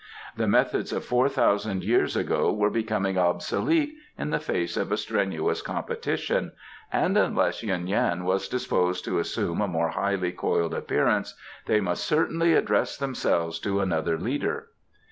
The 0.35 0.47
methods 0.47 0.91
of 0.93 1.05
four 1.05 1.29
thousand 1.29 1.83
years 1.83 2.15
ago 2.15 2.51
were 2.51 2.71
becoming 2.71 3.19
obsolete 3.19 3.93
in 4.17 4.31
the 4.31 4.39
face 4.39 4.75
of 4.75 4.91
a 4.91 4.97
strenuous 4.97 5.61
competition, 5.61 6.53
and 6.91 7.15
unless 7.15 7.61
Yuen 7.61 7.85
Yan 7.85 8.23
was 8.23 8.47
disposed 8.47 9.05
to 9.05 9.19
assume 9.19 9.61
a 9.61 9.67
more 9.67 9.89
highly 9.89 10.31
coiled 10.31 10.73
appearance 10.73 11.35
they 11.67 11.81
must 11.81 12.03
certainly 12.03 12.53
address 12.55 12.97
themselves 12.97 13.59
to 13.59 13.79
another 13.79 14.17
leader. 14.17 14.69